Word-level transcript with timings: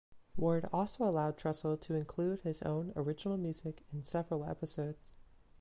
Ward 0.35 0.67
also 0.73 1.07
allowed 1.07 1.37
Trussell 1.37 1.79
to 1.81 1.93
include 1.93 2.39
his 2.39 2.63
own 2.63 2.91
original 2.95 3.37
music 3.37 3.85
in 3.93 4.03
several 4.03 4.43
episodes. 4.45 5.13